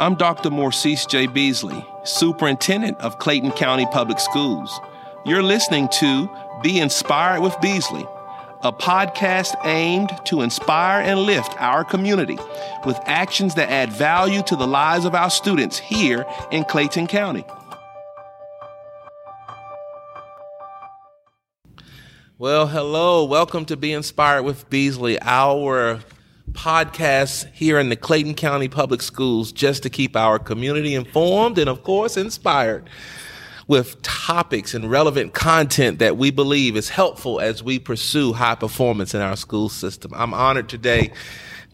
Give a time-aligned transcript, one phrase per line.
[0.00, 0.50] I'm Dr.
[0.50, 1.26] Morcease J.
[1.26, 4.80] Beasley, Superintendent of Clayton County Public Schools.
[5.26, 6.30] You're listening to
[6.62, 8.06] Be Inspired with Beasley,
[8.62, 12.38] a podcast aimed to inspire and lift our community
[12.86, 17.44] with actions that add value to the lives of our students here in Clayton County.
[22.38, 23.24] Well, hello.
[23.24, 25.98] Welcome to Be Inspired with Beasley, our
[26.52, 31.68] podcast here in the Clayton County Public Schools just to keep our community informed and,
[31.68, 32.88] of course, inspired
[33.66, 39.14] with topics and relevant content that we believe is helpful as we pursue high performance
[39.14, 40.12] in our school system.
[40.14, 41.12] I'm honored today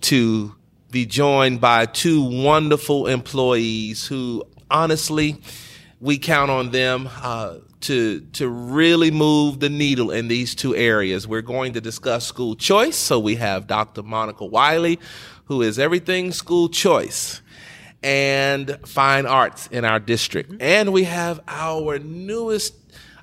[0.02, 0.54] to
[0.90, 5.40] be joined by two wonderful employees who honestly,
[6.00, 11.26] we count on them uh, to to really move the needle in these two areas.
[11.26, 12.96] We're going to discuss school choice.
[12.96, 14.02] So we have Dr.
[14.02, 14.98] Monica Wiley,
[15.46, 17.40] who is everything school choice
[18.04, 20.50] and fine arts in our district.
[20.50, 20.62] Mm-hmm.
[20.62, 22.74] And we have our newest,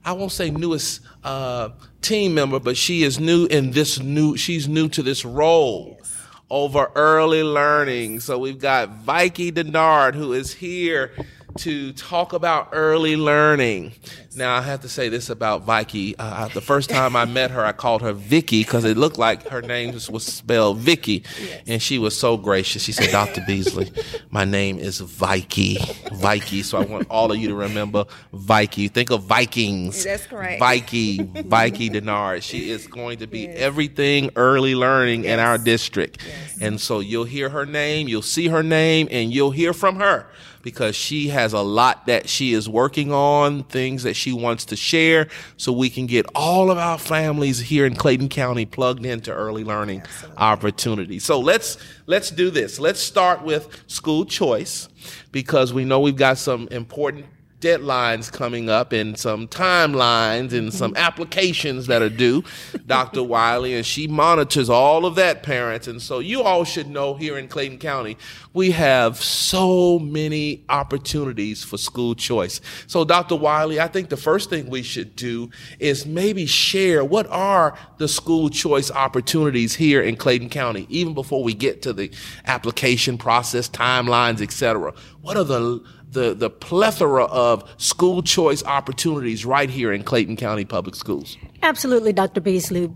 [0.04, 1.70] I won't say newest uh,
[2.02, 6.02] team member, but she is new in this new, she's new to this role
[6.50, 8.20] over early learning.
[8.22, 11.14] So we've got Viki Dennard, who is here
[11.58, 13.94] to talk about early learning.
[14.36, 16.16] Now, I have to say this about Viki.
[16.18, 19.48] Uh, the first time I met her, I called her Vicky because it looked like
[19.48, 21.24] her name was spelled Vicky.
[21.40, 21.64] Yes.
[21.68, 22.84] And she was so gracious.
[22.84, 23.44] She said, Dr.
[23.46, 23.92] Beasley,
[24.30, 25.78] my name is Viki.
[26.20, 26.64] Viki.
[26.64, 28.90] So I want all of you to remember Viki.
[28.90, 30.04] Think of Vikings.
[30.04, 30.62] That's correct.
[30.62, 32.44] Viki, Viki Dennard.
[32.44, 33.58] She is going to be yes.
[33.60, 35.34] everything early learning yes.
[35.34, 36.26] in our district.
[36.62, 40.28] And so you'll hear her name, you'll see her name, and you'll hear from her
[40.64, 44.76] because she has a lot that she is working on, things that she wants to
[44.76, 49.34] share, so we can get all of our families here in Clayton County plugged into
[49.34, 50.38] early learning Absolutely.
[50.38, 51.24] opportunities.
[51.24, 52.80] So let's let's do this.
[52.80, 54.88] Let's start with school choice
[55.32, 57.26] because we know we've got some important
[57.62, 61.04] deadlines coming up and some timelines and some mm-hmm.
[61.04, 62.44] applications that are due,
[62.88, 63.24] Dr.
[63.32, 65.88] Wiley, and she monitors all of that, parents.
[65.88, 68.18] And so you all should know here in Clayton County,
[68.54, 72.60] we have so many opportunities for school choice.
[72.88, 73.36] So, Dr.
[73.36, 75.50] Wiley, I think the first thing we should do
[75.80, 81.44] is maybe share what are the school choice opportunities here in Clayton County, even before
[81.44, 82.12] we get to the
[82.46, 84.94] application process, timelines, etc.
[85.22, 90.66] What are the the, the plethora of school choice opportunities right here in Clayton County
[90.66, 91.38] Public Schools.
[91.64, 92.42] Absolutely, Dr.
[92.42, 92.92] Beasley.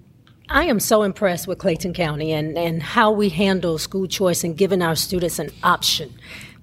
[0.50, 4.56] I am so impressed with Clayton County and, and how we handle school choice and
[4.56, 6.14] giving our students an option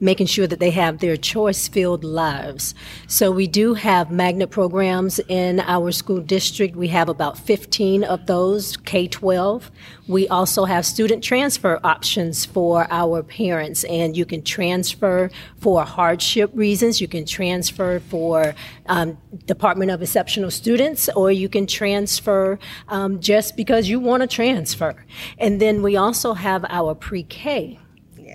[0.03, 2.75] making sure that they have their choice filled lives.
[3.07, 6.75] So we do have magnet programs in our school district.
[6.75, 9.71] We have about 15 of those, K 12.
[10.09, 15.31] We also have student transfer options for our parents, and you can transfer
[15.61, 18.55] for hardship reasons, you can transfer for
[18.87, 22.59] um, Department of Exceptional Students, or you can transfer
[22.89, 24.97] um, just because you want to transfer.
[25.39, 27.79] And then we also have our pre K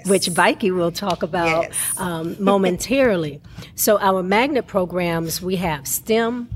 [0.08, 2.00] which Vicky will talk about yes.
[2.00, 3.42] um, momentarily.
[3.76, 6.50] so, our magnet programs we have STEM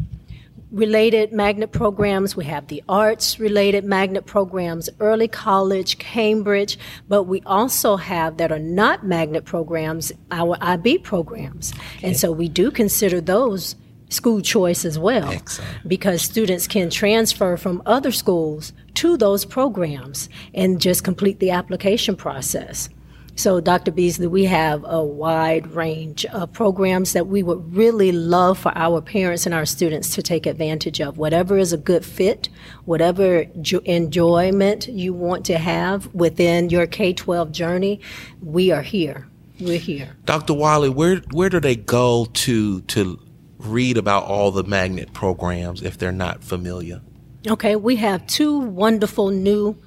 [0.71, 6.79] related magnet programs, we have the arts related magnet programs, early college, Cambridge,
[7.09, 11.73] but we also have that are not magnet programs, our IB programs.
[11.97, 12.07] Okay.
[12.07, 13.75] And so we do consider those
[14.09, 15.87] school choice as well Excellent.
[15.87, 22.15] because students can transfer from other schools to those programs and just complete the application
[22.15, 22.89] process.
[23.35, 23.91] So, Dr.
[23.91, 29.01] Beasley, we have a wide range of programs that we would really love for our
[29.01, 31.17] parents and our students to take advantage of.
[31.17, 32.49] Whatever is a good fit,
[32.85, 38.01] whatever jo- enjoyment you want to have within your K 12 journey,
[38.41, 39.27] we are here.
[39.59, 40.15] We're here.
[40.25, 40.53] Dr.
[40.53, 43.19] Wiley, where, where do they go to, to
[43.59, 47.01] read about all the magnet programs if they're not familiar?
[47.47, 49.77] Okay, we have two wonderful new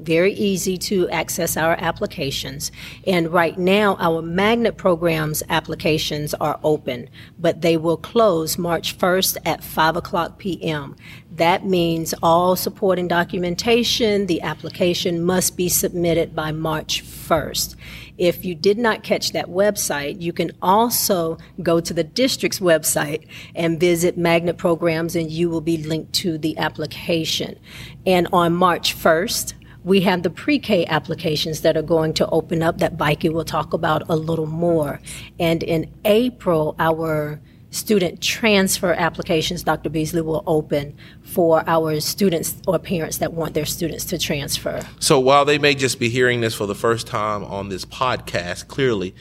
[0.00, 2.72] Very easy to access our applications.
[3.06, 9.36] And right now, our magnet programs applications are open, but they will close March 1st
[9.44, 10.96] at 5 o'clock p.m.
[11.32, 17.76] That means all supporting documentation, the application must be submitted by March 1st.
[18.18, 23.26] If you did not catch that website, you can also go to the district's website
[23.54, 27.58] and visit magnet programs and you will be linked to the application.
[28.04, 29.54] And on March 1st,
[29.84, 33.72] we have the pre-K applications that are going to open up that Viki will talk
[33.72, 35.00] about a little more.
[35.38, 39.90] And in April, our student transfer applications, Dr.
[39.90, 44.80] Beasley, will open for our students or parents that want their students to transfer.
[45.00, 48.68] So while they may just be hearing this for the first time on this podcast,
[48.68, 49.14] clearly,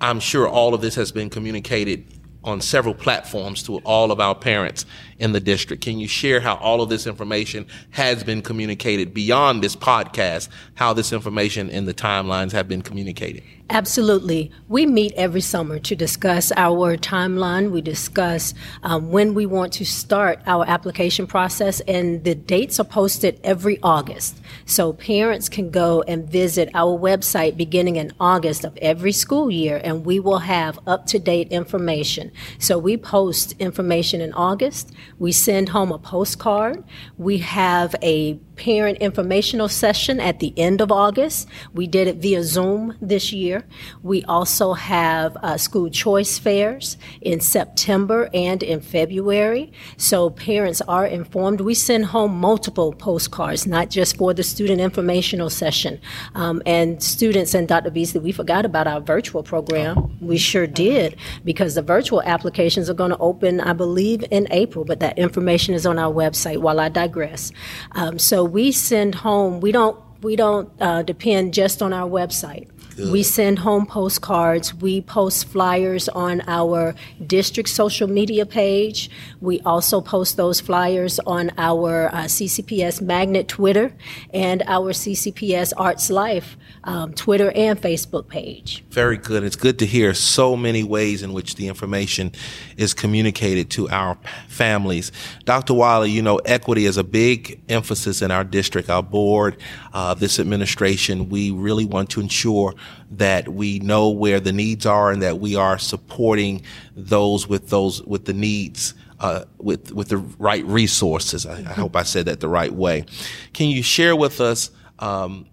[0.00, 2.04] I'm sure all of this has been communicated
[2.44, 4.84] on several platforms to all of our parents
[5.18, 5.82] in the district.
[5.82, 10.92] Can you share how all of this information has been communicated beyond this podcast, how
[10.92, 13.44] this information in the timelines have been communicated?
[13.72, 14.50] Absolutely.
[14.68, 17.70] We meet every summer to discuss our timeline.
[17.70, 18.52] We discuss
[18.82, 23.78] um, when we want to start our application process, and the dates are posted every
[23.82, 24.38] August.
[24.66, 29.80] So parents can go and visit our website beginning in August of every school year,
[29.82, 32.30] and we will have up to date information.
[32.58, 34.92] So we post information in August.
[35.18, 36.84] We send home a postcard.
[37.16, 41.48] We have a parent informational session at the end of August.
[41.74, 43.64] We did it via Zoom this year.
[44.04, 49.72] We also have uh, school choice fairs in September and in February.
[49.96, 51.60] So parents are informed.
[51.60, 56.00] We send home multiple postcards, not just for the student informational session.
[56.36, 57.90] Um, and students and Dr.
[57.90, 60.16] Beasley, we forgot about our virtual program.
[60.20, 64.84] We sure did because the virtual applications are going to open, I believe, in April,
[64.84, 67.50] but that information is on our website while I digress.
[67.96, 72.68] Um, so we send home, we don't we don't uh, depend just on our website.
[72.96, 73.12] Good.
[73.12, 74.74] We send home postcards.
[74.74, 76.94] We post flyers on our
[77.26, 79.10] district social media page.
[79.40, 83.94] We also post those flyers on our uh, CCPS Magnet Twitter
[84.32, 88.84] and our CCPS Arts Life um, Twitter and Facebook page.
[88.90, 89.44] Very good.
[89.44, 92.32] It's good to hear so many ways in which the information
[92.76, 94.18] is communicated to our
[94.48, 95.12] families.
[95.44, 95.74] Dr.
[95.74, 99.56] Wiley, you know, equity is a big emphasis in our district, our board,
[99.92, 101.28] uh, this administration.
[101.28, 102.74] We really want to ensure
[103.10, 106.62] that we know where the needs are and that we are supporting
[106.96, 111.46] those with those with the needs uh, with with the right resources.
[111.46, 113.06] I, I, hope I said that the right way.
[113.52, 115.46] Can you share with us um,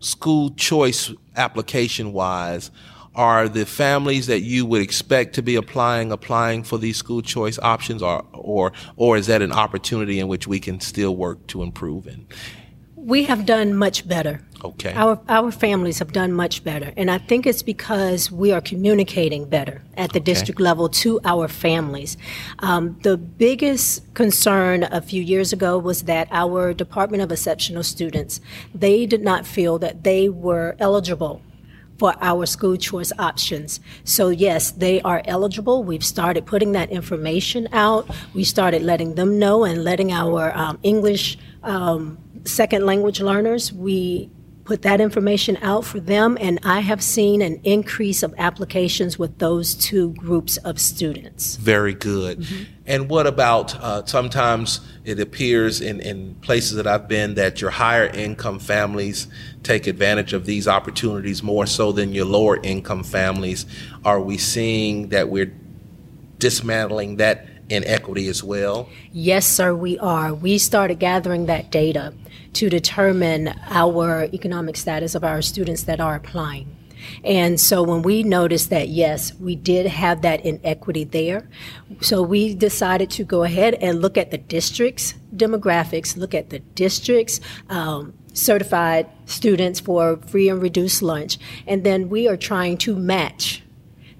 [0.00, 2.70] school choice application wise?
[3.14, 7.58] Are the families that you would expect to be applying applying for these school choice
[7.58, 11.62] options, or or or is that an opportunity in which we can still work to
[11.62, 12.26] improve in?
[13.04, 14.40] We have done much better.
[14.64, 14.92] Okay.
[14.94, 19.48] Our our families have done much better, and I think it's because we are communicating
[19.48, 20.32] better at the okay.
[20.32, 22.16] district level to our families.
[22.60, 28.40] Um, the biggest concern a few years ago was that our Department of Exceptional Students
[28.72, 31.42] they did not feel that they were eligible
[31.98, 33.80] for our school choice options.
[34.04, 35.84] So, yes, they are eligible.
[35.84, 38.08] We've started putting that information out.
[38.34, 44.30] We started letting them know and letting our um, English um, second language learners, we
[44.64, 49.38] put that information out for them, and I have seen an increase of applications with
[49.38, 51.56] those two groups of students.
[51.56, 52.40] Very good.
[52.40, 52.62] Mm-hmm.
[52.86, 57.70] And what about uh, sometimes it appears in, in places that I've been that your
[57.70, 59.26] higher income families
[59.62, 63.66] take advantage of these opportunities more so than your lower income families?
[64.04, 65.52] Are we seeing that we're
[66.38, 68.88] dismantling that inequity as well?
[69.12, 70.32] Yes, sir, we are.
[70.34, 72.14] We started gathering that data
[72.54, 76.76] to determine our economic status of our students that are applying.
[77.24, 81.48] And so when we noticed that, yes, we did have that inequity there,
[82.00, 86.60] so we decided to go ahead and look at the district's demographics, look at the
[86.60, 92.94] district's um, certified students for free and reduced lunch, and then we are trying to
[92.94, 93.62] match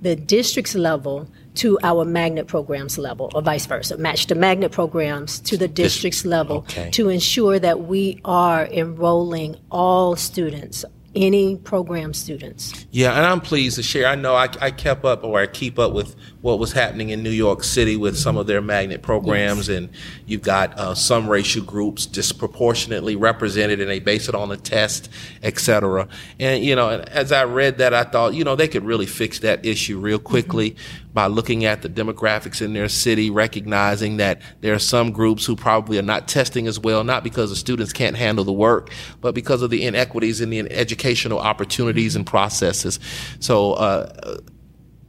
[0.00, 5.40] the district's level to our magnet programs level or vice versa match the magnet programs
[5.40, 6.90] to the district's level okay.
[6.90, 12.87] to ensure that we are enrolling all students any program students.
[12.90, 14.06] Yeah, and I'm pleased to share.
[14.06, 17.23] I know I, I, kept up or I keep up with what was happening in
[17.23, 19.76] New York City with some of their magnet programs, yes.
[19.76, 19.90] and
[20.26, 25.11] you've got uh, some racial groups disproportionately represented, and they base it on a test,
[25.42, 26.09] etc.
[26.40, 29.40] And you know, as I read that, I thought, you know, they could really fix
[29.40, 30.71] that issue real quickly.
[30.73, 31.01] Mm-hmm.
[31.12, 35.54] By looking at the demographics in their city, recognizing that there are some groups who
[35.54, 38.90] probably are not testing as well, not because the students can't handle the work,
[39.21, 42.99] but because of the inequities in the educational opportunities and processes.
[43.40, 44.38] So, uh,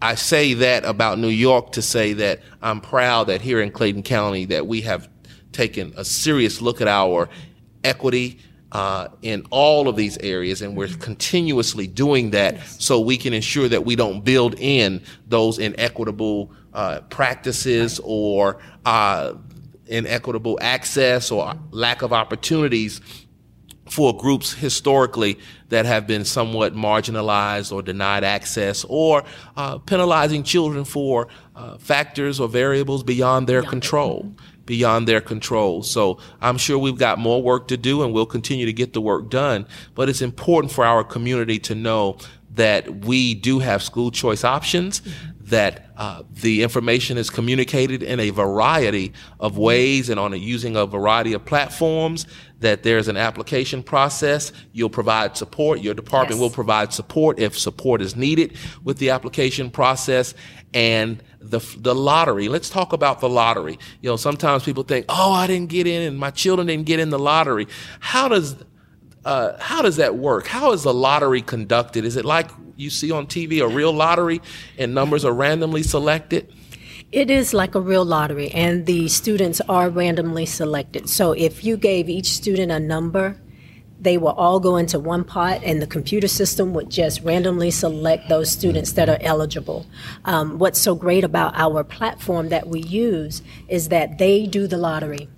[0.01, 4.03] I say that about New York to say that I'm proud that here in Clayton
[4.03, 5.07] County that we have
[5.53, 7.29] taken a serious look at our
[7.85, 8.39] equity
[8.73, 12.83] uh, in all of these areas, and we're continuously doing that yes.
[12.83, 18.05] so we can ensure that we don't build in those inequitable uh, practices right.
[18.07, 19.33] or uh,
[19.85, 22.99] inequitable access or lack of opportunities
[23.89, 25.37] for groups historically
[25.69, 29.23] that have been somewhat marginalized or denied access or
[29.55, 34.33] uh, penalizing children for uh, factors or variables beyond their control
[34.65, 35.83] beyond their control.
[35.83, 39.01] So I'm sure we've got more work to do and we'll continue to get the
[39.01, 39.67] work done.
[39.95, 42.17] But it's important for our community to know
[42.55, 45.01] that we do have school choice options,
[45.41, 50.75] that uh, the information is communicated in a variety of ways and on a, using
[50.75, 52.25] a variety of platforms,
[52.59, 54.51] that there's an application process.
[54.71, 55.81] You'll provide support.
[55.81, 56.41] Your department yes.
[56.41, 60.33] will provide support if support is needed with the application process
[60.73, 62.47] and the, the lottery.
[62.47, 63.77] Let's talk about the lottery.
[64.01, 66.99] You know, sometimes people think, oh, I didn't get in and my children didn't get
[66.99, 67.67] in the lottery.
[67.99, 68.55] How does
[69.25, 70.47] uh, how does that work?
[70.47, 72.03] How is the lottery conducted?
[72.03, 74.41] Is it like you see on TV, a real lottery,
[74.77, 76.51] and numbers are randomly selected?
[77.11, 81.07] It is like a real lottery, and the students are randomly selected.
[81.07, 83.37] So if you gave each student a number,
[84.03, 88.29] they will all go into one pot, and the computer system would just randomly select
[88.29, 89.85] those students that are eligible.
[90.25, 94.77] Um, what's so great about our platform that we use is that they do the
[94.77, 95.29] lottery.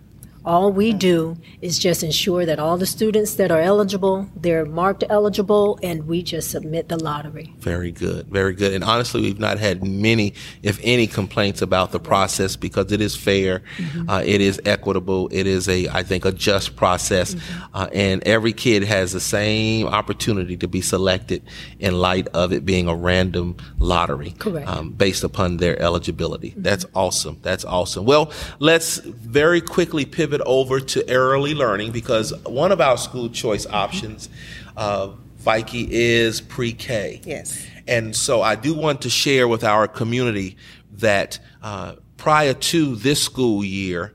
[0.46, 5.04] All we do is just ensure that all the students that are eligible, they're marked
[5.10, 7.52] eligible, and we just submit the lottery.
[7.58, 8.74] Very good, very good.
[8.74, 13.16] And honestly, we've not had many, if any, complaints about the process because it is
[13.16, 14.08] fair, mm-hmm.
[14.08, 17.76] uh, it is equitable, it is a, I think, a just process, mm-hmm.
[17.76, 21.42] uh, and every kid has the same opportunity to be selected
[21.80, 26.52] in light of it being a random lottery, correct, um, based upon their eligibility.
[26.52, 26.62] Mm-hmm.
[26.62, 27.40] That's awesome.
[27.42, 28.06] That's awesome.
[28.06, 33.30] Well, let's very quickly pivot pivot over to early learning because one of our school
[33.30, 34.30] choice options,
[34.78, 35.10] uh,
[35.42, 37.22] Viki, is pre K.
[37.24, 37.66] Yes.
[37.88, 40.58] And so I do want to share with our community
[40.94, 44.14] that uh, prior to this school year,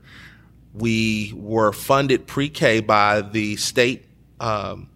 [0.73, 4.05] we were funded pre K by the state
[4.39, 4.89] um,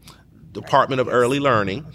[0.52, 1.86] Department of Early Learning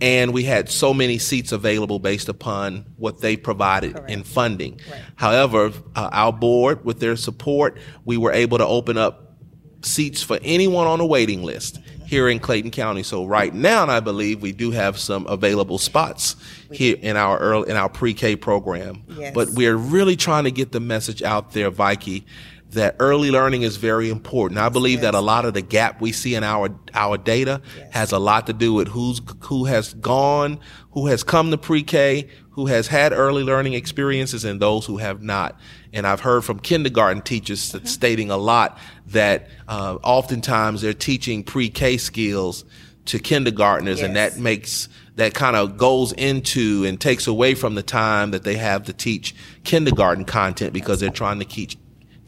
[0.00, 4.10] and we had so many seats available based upon what they provided Correct.
[4.10, 4.80] in funding.
[4.90, 5.02] Right.
[5.16, 9.36] However, uh, our board, with their support, we were able to open up
[9.82, 13.02] seats for anyone on a waiting list here in Clayton County.
[13.02, 16.36] So right now, I believe we do have some available spots
[16.72, 19.04] here in our early, in our pre-K program.
[19.16, 19.34] Yes.
[19.34, 22.24] But we're really trying to get the message out there, Viki,
[22.70, 24.58] that early learning is very important.
[24.58, 25.02] I believe yes.
[25.02, 27.92] that a lot of the gap we see in our our data yes.
[27.92, 30.60] has a lot to do with who's who has gone,
[30.92, 35.22] who has come to pre-K, who has had early learning experiences, and those who have
[35.22, 35.58] not.
[35.92, 37.86] And I've heard from kindergarten teachers mm-hmm.
[37.86, 42.64] stating a lot that uh, oftentimes they're teaching pre-K skills
[43.06, 44.06] to kindergartners, yes.
[44.06, 48.44] and that makes that kind of goes into and takes away from the time that
[48.44, 49.34] they have to teach
[49.64, 51.76] kindergarten content because they're trying to teach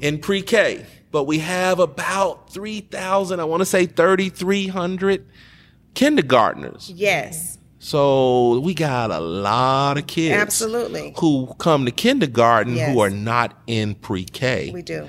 [0.00, 5.24] in pre K, but we have about 3,000, I want to say 3,300
[5.94, 6.90] kindergartners.
[6.94, 7.56] yes.
[7.82, 10.36] So we got a lot of kids.
[10.36, 11.14] Absolutely.
[11.18, 12.92] Who come to kindergarten Yes.
[12.92, 14.70] who are not in pre K.
[14.70, 15.08] We do.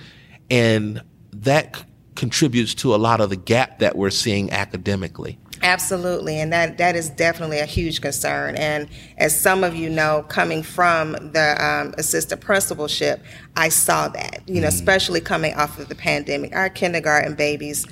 [0.50, 1.02] And
[1.34, 1.84] that
[2.22, 5.40] contributes to a lot of the gap that we're seeing academically.
[5.64, 8.56] Absolutely, and that that is definitely a huge concern.
[8.56, 8.88] And
[9.18, 13.24] as some of you know, coming from the um, assistant principalship,
[13.56, 14.44] I saw that.
[14.46, 17.88] You know, especially coming off of the pandemic, our kindergarten babies.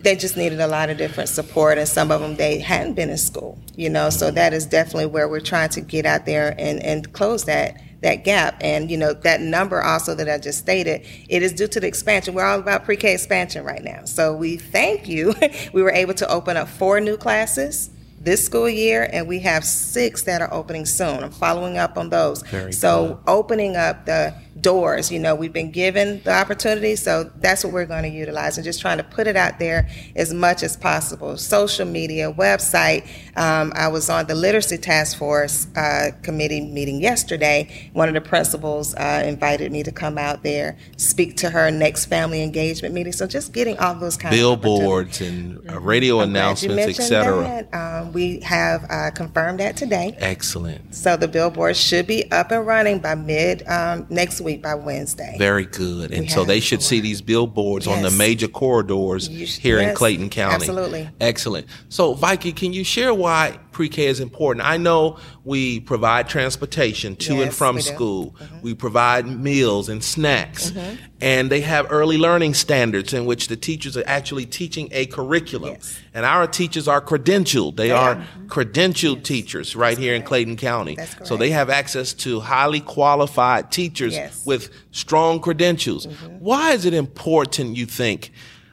[0.00, 3.08] They just needed a lot of different support, and some of them they hadn't been
[3.08, 4.10] in school, you know.
[4.10, 7.80] So that is definitely where we're trying to get out there and, and close that
[8.04, 8.56] that gap.
[8.60, 11.86] And you know that number also that I just stated, it is due to the
[11.86, 12.34] expansion.
[12.34, 14.04] We're all about pre-K expansion right now.
[14.04, 15.34] So we thank you.
[15.72, 17.90] we were able to open up four new classes
[18.20, 21.22] this school year, and we have six that are opening soon.
[21.22, 22.42] I'm following up on those.
[22.42, 27.64] Very so opening up the doors, you know, we've been given the opportunity, so that's
[27.64, 30.62] what we're going to utilize, and just trying to put it out there as much
[30.62, 31.36] as possible.
[31.36, 33.06] Social media, website.
[33.36, 37.90] Um, I was on the literacy task force uh, committee meeting yesterday.
[37.92, 42.06] One of the principals uh, invited me to come out there, speak to her next
[42.06, 43.12] family engagement meeting.
[43.12, 47.66] So just getting all those kind of Billboards and uh, radio I'm announcements, etc.
[47.72, 50.16] Um, we have uh, confirmed that today.
[50.18, 50.94] Excellent.
[50.94, 55.34] So the billboard should be up and running by mid um, next week by Wednesday.
[55.38, 56.12] Very good.
[56.12, 60.30] And We so they should see these billboards on the major corridors here in Clayton
[60.30, 60.54] County.
[60.54, 61.10] absolutely.
[61.20, 61.66] Excellent.
[61.88, 64.64] So, Viki, can you share why pre K is important?
[64.64, 67.86] I know we provide transportation to and from we do.
[67.88, 67.94] Mm-hmm.
[67.94, 70.72] school, we provide meals and snacks,
[71.20, 75.74] and they have early learning standards in which the teachers are actually teaching a curriculum.
[75.74, 76.00] Yes.
[76.14, 77.76] And our teachers are credentialed.
[77.76, 78.26] They, They are are.
[78.46, 80.96] credentialed teachers right here in Clayton County.
[81.24, 84.40] So they have access to highly qualified teachers Yes.
[84.40, 84.48] Mm-hmm.
[84.48, 86.06] with strong credentials.
[86.38, 88.30] Why is it important, you think,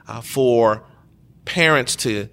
[0.08, 0.84] uh, for
[1.44, 2.30] parents to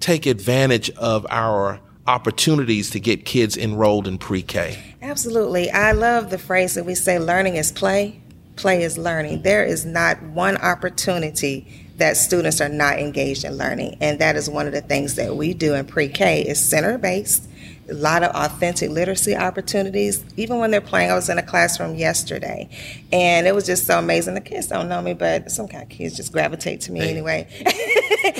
[0.00, 4.82] take advantage of our opportunities to get kids enrolled in pre K?
[5.02, 5.70] Absolutely.
[5.70, 8.20] I love the phrase that we say learning is play,
[8.56, 9.42] play is learning.
[9.42, 13.98] There is not one opportunity that students are not engaged in learning.
[14.00, 16.96] And that is one of the things that we do in pre K is center
[16.96, 17.48] based.
[17.90, 20.22] A lot of authentic literacy opportunities.
[20.36, 22.68] Even when they're playing, I was in a classroom yesterday,
[23.12, 24.34] and it was just so amazing.
[24.34, 27.10] The kids don't know me, but some kind of kids just gravitate to me They-
[27.10, 27.48] anyway.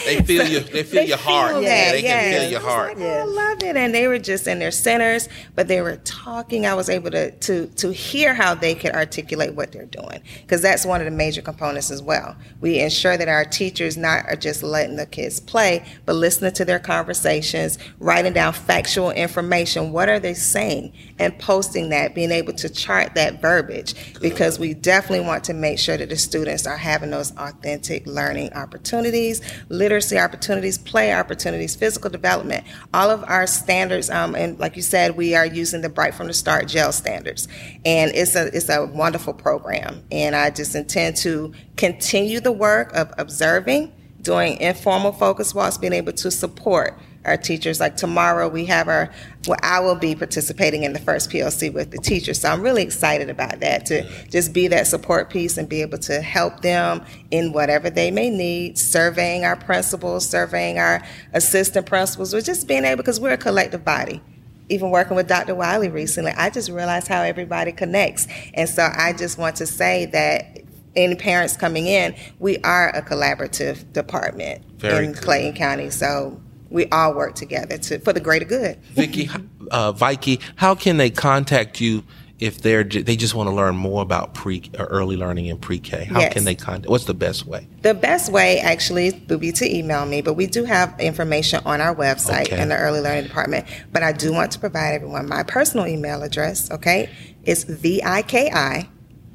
[0.05, 1.53] They feel your they feel your heart.
[1.53, 2.99] feel yeah, they can feel your I heart.
[2.99, 5.97] like, oh, I love it, and they were just in their centers, but they were
[5.99, 6.67] talking.
[6.67, 10.63] I was able to to to hear how they could articulate what they're doing because
[10.63, 12.37] that's one of the major components as well.
[12.61, 16.65] We ensure that our teachers not are just letting the kids play, but listening to
[16.65, 19.38] their conversations, writing down factual information.
[19.43, 24.75] What are they saying, and posting that, being able to chart that verbiage because we
[24.75, 30.19] definitely want to make sure that the students are having those authentic learning opportunities, literacy
[30.19, 32.65] opportunities, play opportunities, physical development.
[32.95, 36.27] All of our standards, um, and like you said, we are using the Bright from
[36.27, 37.49] the Start GELDS standards,
[37.85, 40.03] and it's a it's a wonderful program.
[40.11, 45.93] And I just intend to continue the work of observing, doing informal focus walks, being
[45.93, 47.81] able to support our teachers.
[47.81, 49.11] Like tomorrow, we have our,
[49.47, 52.41] well, I will be participating in the first PLC with the teachers.
[52.41, 55.99] So I'm really excited about that to just be that support piece and be able
[55.99, 61.03] to help them in whatever they may need, surveying our principals, surveying our
[61.33, 64.23] assistant principals, or just being able, because we're a collective body
[64.71, 65.55] even working with Dr.
[65.55, 68.29] Wiley recently, I just realized how everybody connects.
[68.53, 70.59] And so I just want to say that
[70.95, 75.15] any parents coming in, we are a collaborative department Very in.
[75.15, 75.91] Clayton County.
[75.91, 78.79] So we all work together to for the greater good.
[78.95, 79.29] Viki,
[79.71, 82.05] uh, Viki, how can they contact you
[82.39, 86.05] if they're they just want to learn more about pre or early learning in pre-K?
[86.05, 86.33] How Yes.
[86.33, 86.89] can they contact?
[86.89, 87.67] What's the best way?
[87.83, 91.81] The best way actually would be to email me, but we do have information on
[91.81, 92.61] our website Okay.
[92.61, 93.67] in the early learning department.
[93.93, 97.11] But I do want to provide everyone my personal email address, okay?
[97.45, 98.89] It's V-I-K-I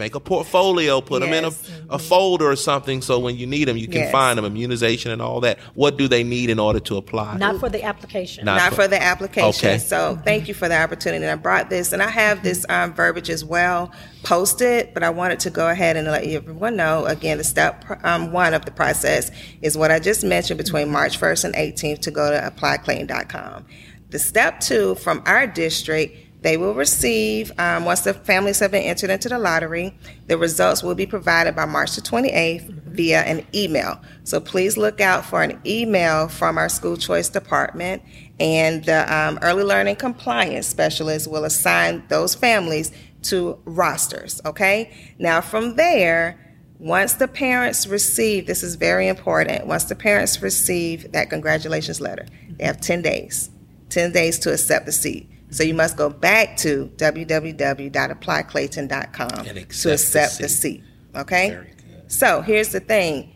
[0.02, 1.70] Make a portfolio, put them in a, Yes.
[1.88, 4.10] a folder or something, so when you need them, you can Yes.
[4.10, 4.44] find them.
[4.44, 5.60] Immunization and all that.
[5.74, 7.36] What do they need in order to apply?
[7.36, 8.44] Not for the application.
[8.44, 9.68] Not- not for the application.
[9.68, 9.78] Okay.
[9.78, 11.22] So thank you for the opportunity.
[11.24, 13.92] And I brought this, and I have this um, verbiage as well
[14.24, 17.38] posted, but I wanted to go ahead and let everyone know again.
[17.38, 19.30] The step um, one of the process
[19.62, 23.66] is what I just mentioned between March 1st and 18th to go to applyclayton.com.
[24.10, 26.16] The step two from our district.
[26.42, 30.82] They will receive, um, once the families have been entered into the lottery, the results
[30.82, 34.00] will be provided by March the 28th via an email.
[34.24, 38.02] So please look out for an email from our school choice department,
[38.40, 42.90] and the um, early learning compliance specialist will assign those families
[43.22, 44.92] to rosters, okay?
[45.20, 46.38] Now, from there,
[46.80, 52.26] once the parents receive, this is very important, once the parents receive that congratulations letter,
[52.58, 53.48] they have 10 days,
[53.90, 55.28] 10 days to accept the seat.
[55.52, 60.78] So you must go back to www.applyclayton.com And accept to the accept the seat.
[60.78, 60.84] seat.
[61.14, 61.50] Okay?
[61.50, 62.10] Very good.
[62.12, 63.28] So here's the thing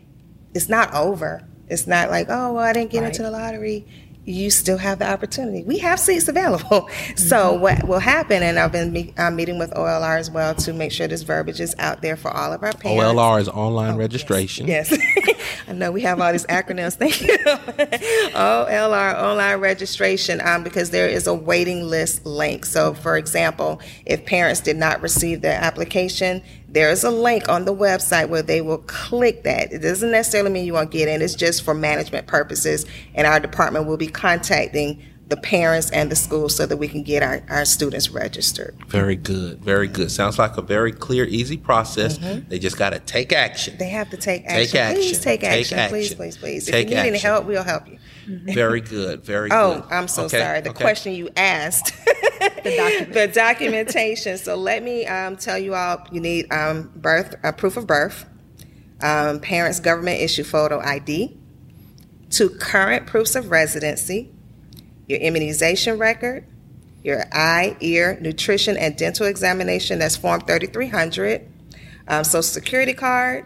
[0.53, 1.43] it's not over.
[1.69, 3.09] It's not like, oh, well, I didn't get Right.
[3.09, 3.85] into the lottery.
[4.29, 5.63] You still have the opportunity.
[5.63, 6.89] We have seats available.
[7.15, 7.61] So Mm-hmm.
[7.61, 10.91] what will happen, and I've been me- I'm meeting with OLR as well to make
[10.91, 13.03] sure this verbiage is out there for all of our parents.
[13.03, 14.65] OLR is online registration.
[14.65, 14.95] Oh, Yes.
[15.67, 16.93] I know we have all these acronyms.
[16.97, 17.37] Thank you.
[18.33, 22.65] OLR, online registration, um, because there is a waiting list link.
[22.65, 26.41] So, for example, if parents did not receive their application,
[26.77, 29.73] there is a link on the website where they will click that.
[29.73, 32.85] It doesn't necessarily mean you won't get in, it's just for management purposes.
[33.15, 37.01] And our department will be contacting the parents and the schools so that we can
[37.01, 38.77] get our, our students registered.
[38.89, 39.59] Very good.
[39.63, 40.11] Very good.
[40.11, 42.19] Sounds like a very clear, easy process.
[42.47, 43.73] They just got to take action.
[43.73, 43.79] Mm-hmm.
[43.79, 45.01] They have to take Take action.
[45.01, 45.89] Please take Take action.
[45.89, 46.17] Please, action.
[46.17, 46.65] please, please.
[46.67, 47.97] Take if you need any help, we'll help you.
[48.27, 49.23] Very good.
[49.23, 49.91] Very Oh, good.
[49.91, 50.61] I'm so Okay, sorry.
[50.61, 50.83] The okay.
[50.83, 51.93] question you asked.
[52.63, 53.13] The document.
[53.13, 54.37] the documentation.
[54.37, 56.05] So let me um, tell you all.
[56.11, 58.25] You need um, birth, uh, proof of birth,
[59.01, 61.35] um, parents' government issue photo ID,
[62.29, 64.31] two current proofs of residency,
[65.07, 66.45] your immunization record,
[67.03, 69.99] your eye, ear, nutrition, and dental examination.
[69.99, 71.47] That's Form 3300.
[72.09, 73.45] Um, Social Security card,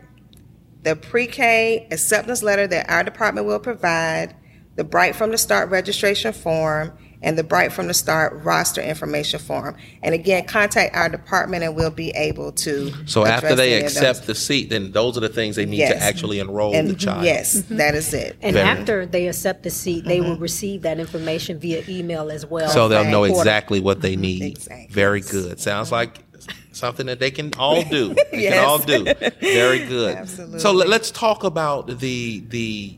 [0.83, 4.35] the pre-K acceptance letter that our department will provide,
[4.75, 6.91] the Bright from the Start registration form,
[7.23, 9.75] and the Bright from the Start roster information form.
[10.01, 12.91] And again, contact our department and we'll be able to.
[13.07, 13.97] So after they any of those.
[13.97, 16.95] accept the seat, then those are the things they need to actually enroll and the
[16.95, 17.23] child.
[17.23, 17.77] yes, mm-hmm.
[17.77, 18.37] that is it.
[18.41, 20.41] And Very- after they accept the seat, they will mm-hmm.
[20.41, 22.69] receive that information via email as well.
[22.69, 24.21] So they'll know exactly what they mm-hmm.
[24.21, 24.43] need.
[24.43, 24.87] Exactly.
[24.89, 25.59] Very good.
[25.59, 26.23] Sounds like
[26.71, 28.15] something that they can all do.
[28.31, 28.53] They Yes.
[28.53, 29.03] can all do.
[29.41, 30.15] Very good.
[30.15, 30.59] Absolutely.
[30.59, 32.95] So let, us talk about the the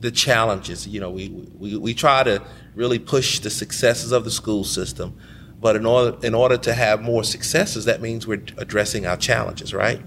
[0.00, 0.86] the challenges.
[0.86, 2.42] You know, we, we we try to
[2.74, 5.16] really push the successes of the school system,
[5.60, 9.72] but in order in order to have more successes, that means we're addressing our challenges,
[9.72, 10.00] right?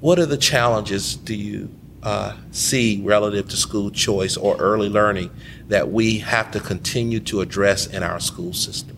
[0.00, 1.68] What are the challenges do you
[2.02, 5.30] uh, see relative to school choice or early learning
[5.66, 8.96] that we have to continue to address in our school system?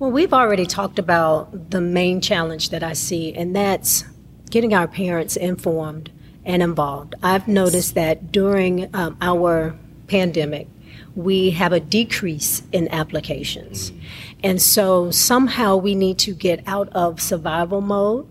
[0.00, 4.04] Well, we've already talked about the main challenge that I see, and that's
[4.50, 6.10] getting our parents informed
[6.44, 7.14] and involved.
[7.22, 9.76] I've noticed that during um, our
[10.06, 10.66] pandemic,
[11.14, 13.92] we have a decrease in applications.
[14.42, 18.26] And so somehow we need to get out of survival mode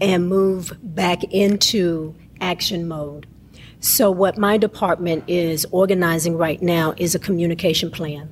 [0.00, 3.26] and move back into action mode.
[3.80, 8.28] So, what my department is organizing right now is a communication plan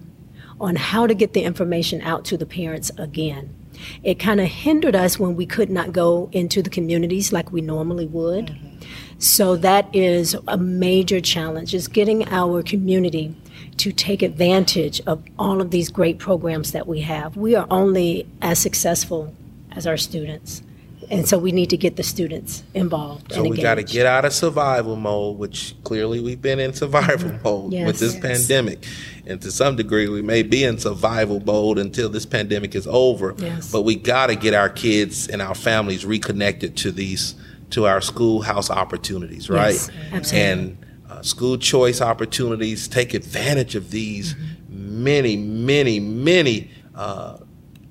[0.61, 3.55] on how to get the information out to the parents again.
[4.03, 7.61] It kind of hindered us when we could not go into the communities like we
[7.61, 8.47] normally would.
[8.47, 8.75] Mm-hmm.
[9.19, 13.35] So that is a major challenge is getting our community
[13.79, 17.37] to take advantage of all of these great programs that we have.
[17.37, 19.35] We are only as successful
[19.73, 20.63] as our students.
[21.11, 23.33] And so we need to get the students involved.
[23.33, 26.73] So and we got to get out of survival mode, which clearly we've been in
[26.75, 27.87] survival mode Yes.
[27.87, 28.23] with this Yes.
[28.23, 28.85] pandemic.
[29.27, 33.35] And to some degree, we may be in survival mode until this pandemic is over.
[33.39, 33.71] Yes.
[33.71, 37.35] But we got to get our kids and our families reconnected to these,
[37.71, 39.73] to our schoolhouse opportunities, right?
[39.75, 40.51] Yes, absolutely.
[40.51, 40.77] And
[41.11, 44.35] uh, school choice opportunities, take advantage of these
[44.69, 47.39] many, many, many uh,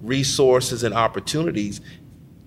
[0.01, 1.81] resources and opportunities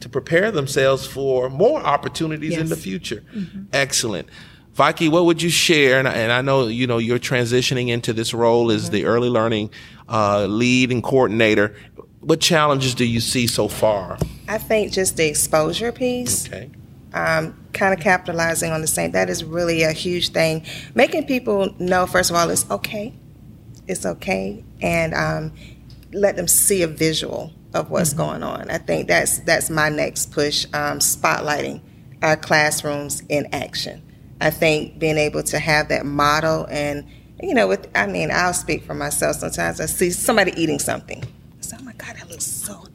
[0.00, 3.24] to prepare themselves for more opportunities in the future.
[3.72, 4.28] Excellent.
[4.74, 5.98] Viki, what would you share?
[5.98, 9.30] And, I- and I know you know you're transitioning into this role as the early
[9.30, 9.70] learning
[10.08, 11.74] uh, lead and coordinator.
[12.20, 14.18] What challenges do you see so far?
[14.48, 16.46] I think just the exposure piece.
[16.48, 16.70] Okay.
[17.14, 19.12] um, kind of capitalizing on the same.
[19.12, 20.64] That is really a huge thing.
[20.94, 23.14] Making people know, first of all, it's okay.
[23.88, 25.52] It's okay, and um,
[26.12, 28.70] let them see a visual of what's going on.
[28.70, 30.66] I think that's that's my next push.
[30.72, 31.80] Um, spotlighting
[32.22, 34.02] our classrooms in action.
[34.40, 37.06] I think being able to have that model and
[37.42, 39.36] you know, with I mean, I'll speak for myself.
[39.36, 41.22] Sometimes I see somebody eating something.
[41.60, 42.85] Say, "Oh my God, that looks so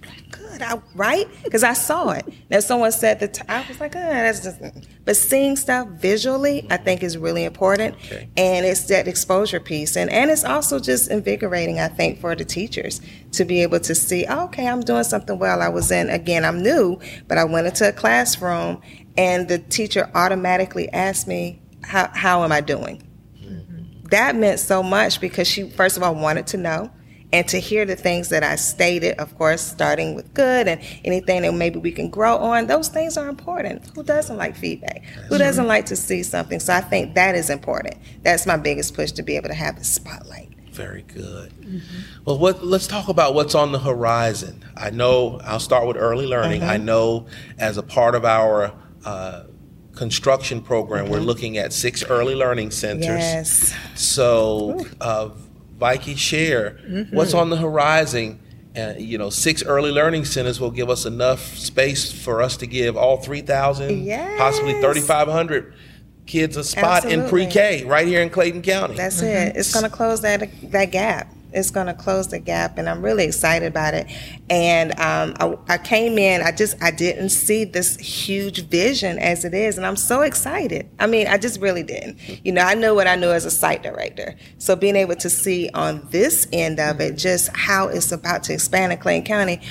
[0.70, 1.28] good!" I, right?
[1.44, 2.26] Because I saw it.
[2.50, 4.60] Now, someone said that I was like, "Oh, that's just."
[5.04, 8.30] But seeing stuff visually, I think, is really important, Okay.
[8.38, 11.80] and it's that exposure piece, and and it's also just invigorating.
[11.80, 13.02] I think for the teachers
[13.34, 15.62] to be able to see, oh, okay, I'm doing something well.
[15.62, 16.46] I was in again.
[16.46, 18.82] I'm new, but I went into a classroom,
[19.18, 23.02] and the teacher automatically asked me, "How how am I doing?"
[23.44, 24.08] Mm-hmm.
[24.10, 26.92] that meant so much because she first of all wanted to know
[27.34, 31.44] and to hear the things that I stated, of course, starting with good and anything
[31.44, 33.88] that maybe we can grow on, those things are important.
[33.96, 35.04] Who doesn't like feedback?
[35.30, 36.60] Who doesn't like to see something?
[36.60, 37.96] So I think that is important.
[38.24, 40.50] That's my biggest push to be able to have the spotlight.
[40.72, 41.54] Very good.
[42.26, 44.64] Well, what, let's talk about what's on the horizon.
[44.76, 46.64] I know I'll start with early learning.
[46.64, 48.74] I know as a part of our
[49.06, 49.44] uh,
[49.96, 53.06] construction program, we're looking at six early learning centers.
[53.06, 53.76] Yes.
[53.96, 55.30] So, uh,
[55.82, 56.78] Viki, share
[57.12, 58.40] what's on the horizon.
[58.78, 62.66] Uh, you know, six early learning centers will give us enough space for us to
[62.68, 64.06] give all 3,000,
[64.38, 65.74] possibly 3,500
[66.26, 68.96] kids a spot in pre-K right here in Clayton County.
[68.96, 69.58] That's it.
[69.58, 71.28] It's going to close that that gap.
[71.54, 74.08] It's going to close the gap, and I'm really excited about it.
[74.50, 76.42] And um, I, I came in.
[76.42, 80.90] I just I didn't see this huge vision as it is, and I'm so excited.
[81.00, 82.20] I mean, I just really didn't.
[82.46, 84.36] You know, I knew what I knew as a site director.
[84.58, 88.54] So being able to see on this end of it just how it's about to
[88.54, 89.62] expand in Clayton County,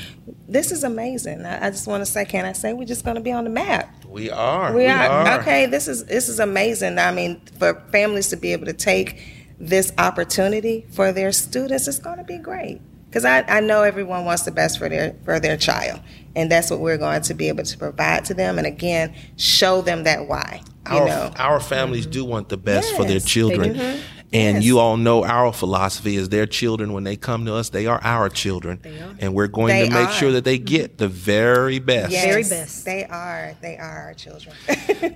[0.48, 1.44] this is amazing.
[1.44, 3.44] I, I just want to say, can I say we're just going to be on
[3.44, 3.94] the map?
[4.10, 4.74] we are.
[4.74, 5.66] We are, okay.
[5.66, 6.98] This is this is amazing.
[6.98, 9.22] I mean, for families to be able to take
[9.60, 12.80] this opportunity for their students, is going to be great.
[13.08, 16.00] Because I, I know everyone wants the best for their for their child,
[16.36, 18.56] and that's what we're going to be able to provide to them.
[18.56, 20.62] And again, show them that why.
[20.90, 24.00] You our, know, our families do want the best for their children.
[24.32, 24.64] And Yes.
[24.64, 28.00] you all know our philosophy is their children, when they come to us, they are
[28.04, 28.80] our children.
[29.18, 30.12] And we're going They to make are.
[30.12, 30.66] sure that they mm-hmm.
[30.66, 32.12] get the very best.
[32.12, 32.84] yes, Very best.
[32.84, 33.56] They are.
[33.60, 34.54] They are our children.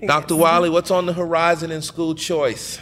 [0.07, 0.35] Dr.
[0.45, 2.81] Wiley, what's on the horizon in school choice?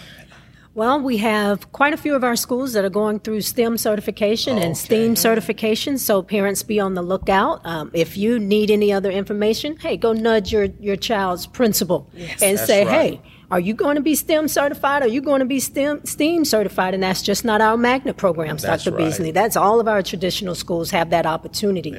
[0.74, 4.56] Well, we have quite a few of our schools that are going through STEM certification
[4.56, 7.60] and STEAM certification, so parents be on the lookout.
[7.64, 12.58] Um, if you need any other information, hey, go nudge your, your child's principal and
[12.58, 13.20] say, right.
[13.20, 15.02] hey, are you going to be STEM certified?
[15.02, 16.94] Are you going to be STEM, STEAM certified?
[16.94, 18.96] And that's just not our magnet programs, That's Dr.
[18.96, 19.04] right.
[19.04, 19.30] Beasley.
[19.30, 21.94] That's all of our traditional schools have that opportunity.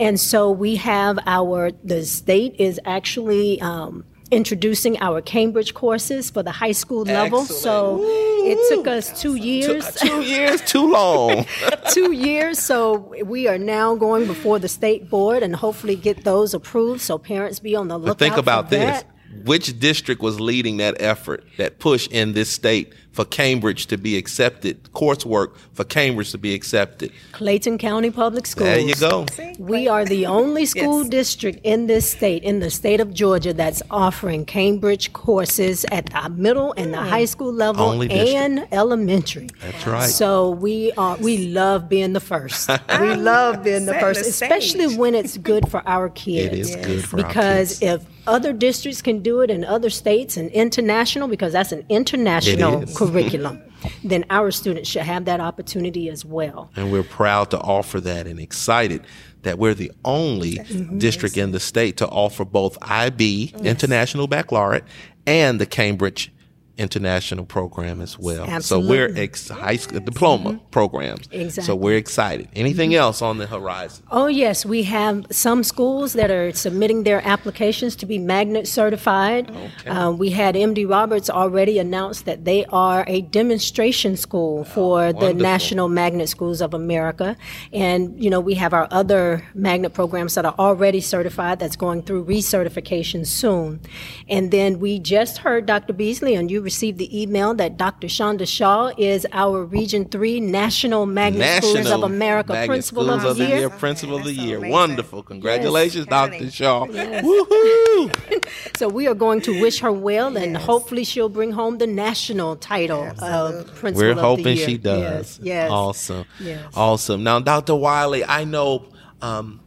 [0.00, 6.42] And so we have our, the state is actually um, introducing our Cambridge courses for
[6.42, 7.40] the high school level.
[7.40, 7.62] Excellent.
[7.62, 9.94] So it took us two years.
[9.94, 11.46] Two years too long.
[11.90, 12.58] two years.
[12.58, 17.00] So we are now going before the state board and hopefully get those approved.
[17.00, 18.18] So parents be on the lookout.
[18.18, 19.04] But think about this.
[19.44, 24.16] Which district was leading that effort, that push in this state for Cambridge to be
[24.16, 27.10] accepted, coursework for Cambridge to be accepted?
[27.32, 28.68] Clayton County Public Schools.
[28.68, 29.26] There you go.
[29.58, 31.10] We are the only school Yes.
[31.10, 36.28] district in this state, in the state of Georgia, that's offering Cambridge courses at the
[36.28, 37.26] middle and the high hmm.
[37.26, 39.48] school level Only and elementary.
[39.62, 40.08] That's right.
[40.08, 42.70] So we are we love being the first.
[43.00, 44.98] We love being the first, the especially stage.
[44.98, 46.52] when it's good for our kids.
[46.52, 48.02] It is good for our because kids.
[48.02, 52.82] if other districts can do it in other states and international, because that's an international
[52.82, 52.94] is.
[53.10, 53.62] Curriculum,
[54.04, 56.70] then our students should have that opportunity as well.
[56.76, 59.02] And we're proud to offer that and excited
[59.42, 60.58] that we're the only
[60.98, 64.84] district in the state to offer both IB, International Baccalaureate,
[65.26, 66.32] and the Cambridge
[66.78, 68.60] International program as well.
[68.60, 71.28] So we're ex- high school diploma programs.
[71.64, 72.48] So we're excited.
[72.54, 74.04] Anything else on the horizon?
[74.10, 79.50] Oh, yes, we have some schools that are submitting their applications to be magnet certified.
[79.50, 79.90] Okay.
[79.90, 85.48] Uh, we had MD Roberts already announced that they are a demonstration school for the.
[85.48, 87.36] National Magnet Schools of America.
[87.72, 92.02] And, you know, we have our other magnet programs that are already certified that's going
[92.02, 93.80] through recertification soon.
[94.28, 95.92] And then we just heard Dr.
[95.92, 98.08] Beasley, and you received the email that Dr.
[98.08, 103.36] Shonda Shaw is our Region 3 National Magnet Schools of America Magnet Principal Schools of
[103.38, 103.70] the Year.
[103.70, 104.58] Principal of the so Year.
[104.58, 104.72] amazing.
[104.72, 105.22] Wonderful.
[105.22, 106.40] Congratulations, County.
[106.40, 106.50] Dr.
[106.50, 106.86] Shaw.
[106.86, 108.44] Woohoo!
[108.76, 112.56] So we are going to wish her well, and hopefully she'll bring home the national
[112.56, 114.66] title of Principal We're of the hoping Year.
[114.68, 115.00] she does.
[115.00, 115.70] Yes, yes.
[115.70, 116.24] Awesome.
[116.38, 116.64] Yes.
[116.76, 117.24] Awesome.
[117.24, 117.74] Now, Dr.
[117.74, 118.84] Wiley, I know
[119.20, 119.60] um,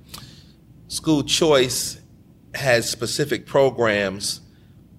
[0.87, 1.99] school choice
[2.55, 4.39] has specific programs,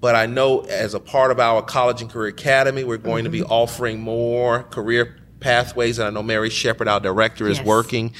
[0.02, 3.30] but I know as a part of our College and Career Academy, we're going to
[3.30, 3.52] be Mm-hmm.
[3.52, 5.98] offering more career pathways.
[5.98, 7.66] And I know Mary Shepard, our director, is Yes.
[7.66, 8.12] working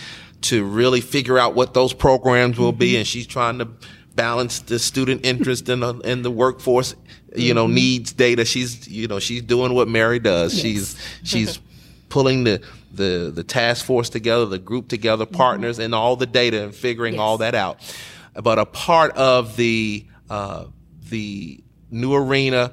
[0.43, 2.79] to really figure out what those programs will Mm-hmm.
[2.79, 3.69] be, and she's trying to
[4.15, 6.95] balance the student interest in the in the workforce,
[7.35, 7.55] you Mm-hmm.
[7.57, 8.45] know, needs data.
[8.45, 10.57] She's you know she's doing what Mary does.
[10.59, 11.59] She's she's
[12.11, 12.61] pulling the
[12.95, 17.19] the the task force together, the group together, partners, and all the data, and figuring
[17.19, 17.43] all Mm-hmm.
[17.43, 17.97] That out.
[18.41, 20.67] But a part of the uh,
[21.11, 21.62] the
[21.93, 22.73] new arena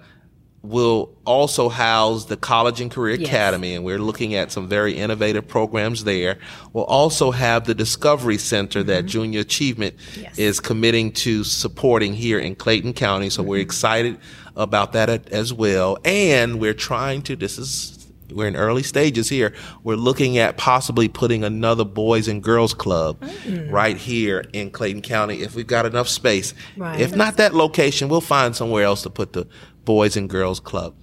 [0.62, 3.30] will also house the College and Career Yes.
[3.30, 6.38] Academy, and we're looking at some very innovative programs there.
[6.74, 10.22] We'll also have the Discovery Center that Junior Achievement Mm-hmm.
[10.22, 10.38] Yes.
[10.38, 13.30] is committing to supporting here in Clayton County.
[13.30, 13.50] So Mm-hmm.
[13.50, 14.18] we're excited
[14.58, 15.98] about that as well.
[16.04, 17.99] And we're trying to, this is,
[18.32, 19.54] we're in early stages here.
[19.84, 23.72] We're looking at possibly putting another Boys and Girls Club Mm.
[23.72, 26.54] right here in Clayton County if we've got enough space.
[26.78, 27.00] Right.
[27.00, 29.48] If not that location, we'll find somewhere else to put the
[29.86, 30.96] Boys and Girls Club.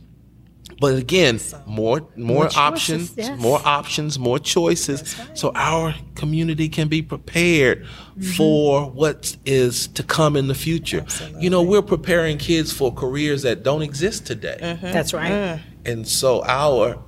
[0.79, 3.41] But again, more more, choices, options, yes.
[3.41, 8.23] more options, more choices, so our community can be prepared mm-hmm.
[8.33, 11.07] for what is to come in the future.
[11.39, 14.93] You know, we're preparing kids for careers that don't exist today, mm-hmm.
[14.93, 15.33] That's right.
[15.33, 15.61] Mm.
[15.87, 17.03] and so our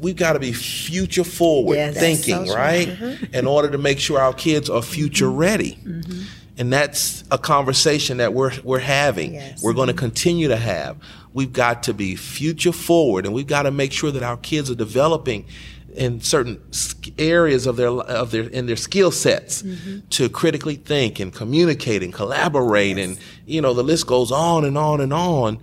[0.00, 1.98] we've got to be future forward Yes.
[1.98, 2.88] Thinking, so right?
[2.88, 3.26] Uh-huh.
[3.32, 5.36] In order to make sure our kids are future mm-hmm.
[5.36, 5.78] ready.
[5.84, 6.22] Mm-hmm.
[6.58, 9.34] And that's a conversation that we're we're having.
[9.34, 9.62] Yes.
[9.62, 10.96] We're going to continue to have.
[11.34, 14.70] We've got to be future forward, and we've got to make sure that our kids
[14.70, 15.44] are developing
[15.96, 16.62] in certain
[17.18, 20.00] areas of their of their in their skill sets mm-hmm.
[20.10, 24.78] to critically think and communicate and collaborate, and you know the list goes on and
[24.78, 25.58] on and on.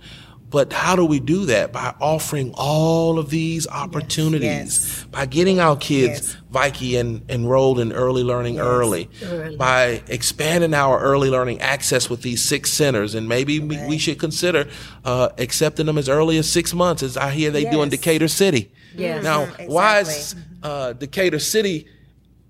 [0.54, 1.72] But how do we do that?
[1.72, 5.04] By offering all of these opportunities, Yes.
[5.10, 6.36] by getting our kids Yes.
[6.52, 9.56] Viki and enrolled in early learning early, Early.
[9.56, 14.20] by expanding our early learning access with these six centers, and maybe we, we should
[14.20, 14.68] consider
[15.04, 18.28] uh, accepting them as early as six months, as I hear they do in Decatur
[18.28, 18.70] City.
[18.96, 19.24] Yes.
[19.24, 21.88] Now, Mhm, why is uh, Decatur City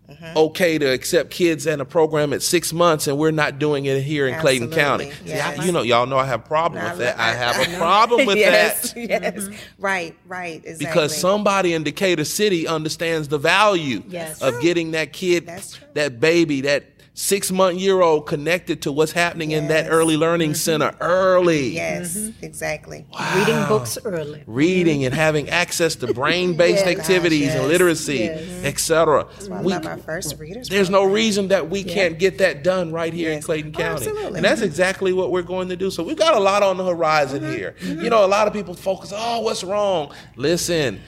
[0.07, 0.37] Mm-hmm.
[0.37, 4.03] okay to accept kids in a program at six months, and we're not doing it
[4.03, 5.07] here in Clayton Absolutely.
[5.07, 5.29] County?
[5.31, 7.17] See, I- you know, y'all know I have a problem I with that.
[7.17, 7.79] love- I have I a know.
[7.79, 9.01] problem with yes, that.
[9.09, 9.55] Yes, mm-hmm.
[9.83, 10.85] right, right, exactly.
[10.87, 14.43] Because somebody in Decatur City understands the value Yes.
[14.43, 15.87] of getting that kid, That's true.
[15.95, 20.51] that baby, that six month year old connected to what's happening in that early learning
[20.51, 20.57] mm-hmm.
[20.57, 21.69] center early.
[21.75, 22.45] Yes, mm-hmm.
[22.45, 23.07] exactly.
[23.37, 24.43] Reading books early.
[24.47, 25.21] Reading and mm-hmm.
[25.21, 26.99] having access to brain based Yes.
[26.99, 28.65] activities Gosh, and literacy, Yes.
[28.65, 29.27] etc.
[29.51, 30.69] I We- love our first readers.
[30.69, 33.45] there's no reason that we can't get that done right here in Yes.
[33.45, 34.07] Clayton Oh, County.
[34.09, 34.37] absolutely.
[34.39, 35.91] And that's exactly what we're going to do.
[35.93, 37.53] So we've got a lot on the horizon Mm-hmm.
[37.53, 37.75] here.
[37.81, 40.13] You know, a lot of people focus, oh, what's wrong?
[40.37, 41.01] Listen,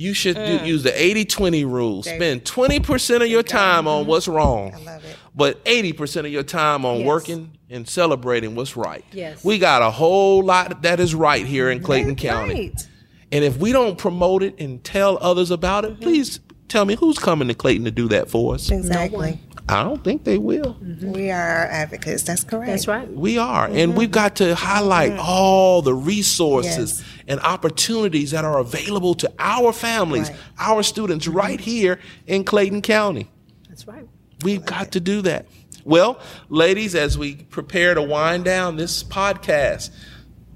[0.00, 0.66] you should do, mm.
[0.66, 2.00] use the 80 20 rule.
[2.00, 4.08] There- Spend 20% of your time on mm-hmm.
[4.10, 4.72] what's wrong.
[4.74, 5.16] I love it.
[5.34, 7.06] But 80% of your time on Yes.
[7.06, 9.04] working and celebrating what's right.
[9.12, 9.44] Yes.
[9.44, 12.70] We got a whole lot that is right here in Clayton County.
[12.70, 12.88] Right.
[13.30, 15.94] And if we don't promote it and tell others about Mm-hmm.
[15.94, 18.70] it, please tell me who's coming to Clayton to do that for us.
[18.70, 19.38] Exactly.
[19.68, 20.76] I don't think they will.
[20.82, 21.12] Mm-hmm.
[21.12, 22.22] We are advocates.
[22.22, 22.70] That's correct.
[22.70, 23.08] That's right.
[23.12, 23.66] We are.
[23.66, 23.98] And mm-hmm.
[23.98, 27.09] we've got to highlight all the resources Yes.
[27.30, 30.38] And opportunities that are available to our families, Right.
[30.58, 33.30] our students right here in Clayton County.
[33.68, 34.06] That's right.
[34.42, 35.46] We've got to do that.
[35.84, 36.18] Well,
[36.48, 39.90] ladies, as we prepare to wind down this podcast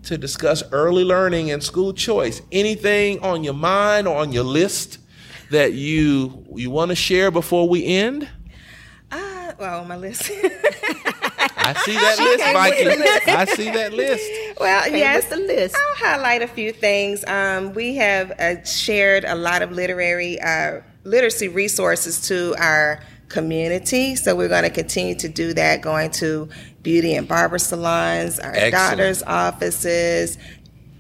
[0.02, 4.98] to discuss early learning and school choice, anything on your mind or on your list
[5.50, 8.28] that you you want to share before we end?
[9.12, 10.30] Ah, well, on my list.
[11.66, 13.32] I see that list, Mikey.
[13.32, 14.30] I see that list.
[14.60, 15.26] well, yes.
[15.26, 15.74] the list.
[15.76, 17.24] I'll highlight a few things.
[17.26, 24.14] Um, we have uh, shared a lot of literary uh, literacy resources to our community,
[24.14, 25.80] so we're going to continue to do that.
[25.80, 26.48] Going to
[26.82, 28.72] beauty and barber salons, our Excellent.
[28.72, 30.38] doctors' offices,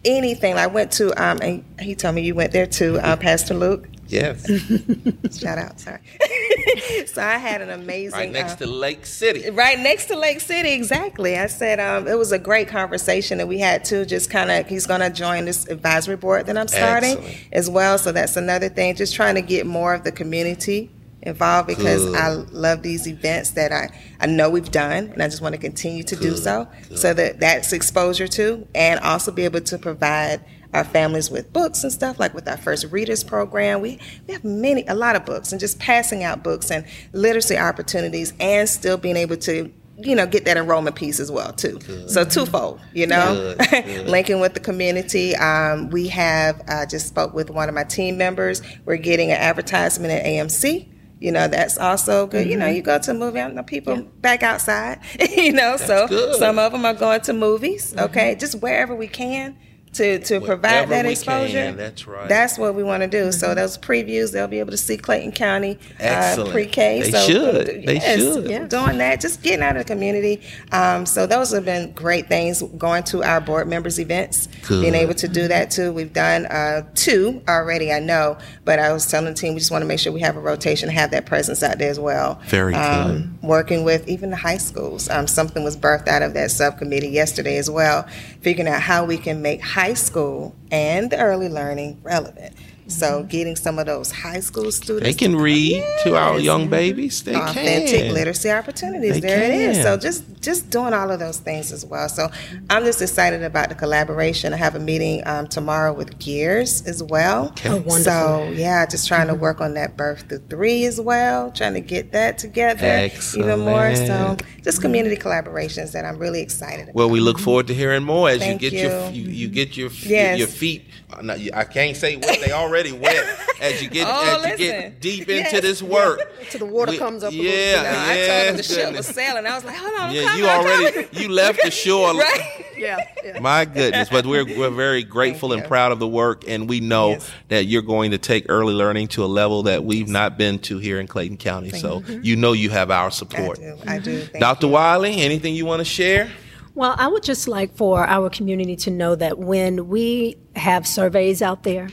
[0.04, 0.54] anything.
[0.54, 3.88] I went to, um, and he told me you went there too, uh, Pastor Luke.
[4.08, 4.46] Yes.
[5.38, 6.00] Shout out, sorry.
[7.06, 9.50] so I had an amazing Right next uh, to Lake City.
[9.50, 11.36] Right next to Lake City, exactly.
[11.38, 14.04] I said um, it was a great conversation that we had too.
[14.04, 17.48] Just kind of, he's going to join this advisory board that I'm starting Excellent.
[17.52, 17.98] as well.
[17.98, 18.94] So that's another thing.
[18.94, 20.90] Just trying to get more of the community
[21.24, 22.16] involved because Good.
[22.16, 23.88] I love these events that I,
[24.20, 26.68] I know we've done and I just want to continue to do so.
[26.88, 26.98] good.
[26.98, 30.44] So that that's exposure to and also be able to provide
[30.74, 33.80] our families with books and stuff like with our first readers program.
[33.80, 37.56] We, we have many a lot of books and just passing out books and literacy
[37.56, 41.78] opportunities and still being able to you know get that enrollment piece as well too.
[42.08, 43.54] So twofold you know?
[43.58, 44.08] Good, good.
[44.08, 45.36] linking with the community.
[45.36, 48.60] Um, we have uh, just spoke with one of my team members.
[48.84, 50.88] We're getting an advertisement at amc
[51.20, 52.48] you know that's also good.
[52.50, 52.74] You know Mm-hmm.
[52.76, 54.98] you go to a movie I know people back outside
[55.36, 55.76] you know?
[55.76, 56.30] So good.
[56.30, 56.38] Mm-hmm.
[56.38, 58.34] some of them are going to movies okay?
[58.34, 59.56] Just wherever we can
[59.94, 62.28] to, to provide Wherever that exposure can, that's right.
[62.28, 63.32] that's what we want to do.
[63.32, 67.02] So those previews they'll be able to see clayton county uh, pre-k.
[67.02, 67.66] They so should.
[67.66, 68.50] They yes, should.
[68.50, 70.42] yeah, doing that just getting out of the community.
[70.72, 74.82] Um, so those have been great things going to our board members events Good.
[74.82, 75.92] being able to do that too.
[75.92, 79.70] We've done uh, two already i know but i was telling the team we just
[79.70, 82.00] want to make sure we have a rotation and have that presence out there as
[82.00, 82.40] well.
[82.46, 85.08] Very um, working with even the high schools.
[85.08, 88.06] Um, something was birthed out of that subcommittee yesterday as well
[88.44, 92.54] figuring out how we can make high school and the early learning relevant
[92.86, 97.22] so getting some of those high school students They can read to our young babies.
[97.22, 98.14] They authentic can.
[98.14, 99.14] literacy opportunities.
[99.14, 99.82] They there it is.
[99.82, 102.08] So just just doing all of those things as well.
[102.10, 102.28] So
[102.68, 104.52] I'm just excited about the collaboration.
[104.52, 107.46] I have a meeting um, tomorrow with Gears as well.
[107.48, 107.70] Okay.
[107.70, 108.00] Oh, wonderful.
[108.02, 111.50] So yeah, just trying to work on that birth to three as well.
[111.52, 113.94] Trying to get that together even more.
[113.96, 116.94] So just community collaborations that I'm really excited about.
[116.94, 119.22] Well, we look forward to hearing more as Thank you get your you.
[119.22, 120.38] you, you get your Yes.
[120.38, 120.84] your feet.
[121.22, 123.24] no, you- I can't say what they already wet.
[123.60, 125.52] As you get Oh, as you get deep Yes.
[125.52, 126.20] into this work,
[126.50, 127.82] Till the water We- comes up a Yeah, little bit.
[127.82, 129.46] No, I told yes, him the ship was sailing.
[129.46, 132.14] I was like, hold on, Yeah, coming, you already you left the shore.
[132.14, 132.64] right.
[132.76, 133.38] Yeah, yeah.
[133.40, 137.10] My goodness, but we're we're very grateful and proud of the work, and we know
[137.10, 137.30] Yes.
[137.48, 140.78] that you're going to take early learning to a level that we've not been to
[140.78, 141.70] here in Clayton County.
[141.70, 142.20] So mm-hmm.
[142.22, 143.58] you know you have our support.
[143.60, 143.84] I support.
[143.86, 143.90] do.
[143.90, 144.20] I do.
[144.22, 144.66] Thank Dr.
[144.66, 144.72] you.
[144.72, 146.30] Wiley, anything you want to share?
[146.76, 151.40] Well, I would just like for our community to know that when we have surveys
[151.40, 151.88] out there,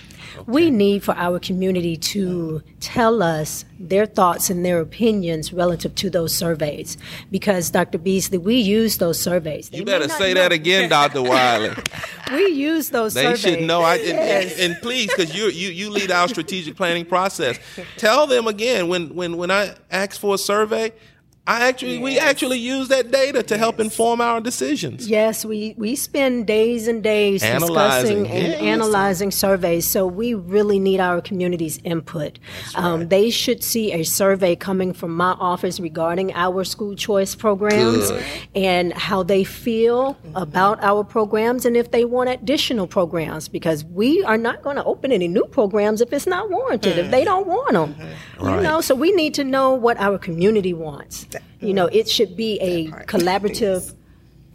[0.48, 6.10] we need for our community to tell us their thoughts and their opinions relative to
[6.10, 6.98] those surveys.
[7.30, 8.00] Because, Dr.
[8.00, 9.70] Beasley, we use those surveys.
[9.70, 11.22] They You better say know- that again, Dr.
[11.22, 11.76] Wiley.
[12.32, 13.14] We use those surveys.
[13.14, 13.60] They surveys.
[13.60, 13.82] should know.
[13.82, 14.54] I and, Yes.
[14.58, 17.60] and, and please, because you you you lead our strategic planning process.
[17.98, 20.94] Tell them again when when when I ask for a survey,
[21.48, 25.10] I actually we actually use that data to help inform our decisions.
[25.10, 28.62] Yes, we, we spend days and days Analyzing, discussing and yes.
[28.62, 29.88] analyzing surveys.
[29.88, 32.38] So we really need our community's input.
[32.76, 38.12] Um, they should see a survey coming from my office regarding our school choice programs
[38.12, 38.24] Good.
[38.54, 44.24] and how they feel about our programs and if they want additional programs because we
[44.24, 47.48] are not going to open any new programs if it's not warranted, if they don't
[47.48, 47.96] want them.
[48.40, 48.64] You Right.
[48.64, 51.26] know, so we need to know what our community wants.
[51.60, 53.94] You know, it should be a collaborative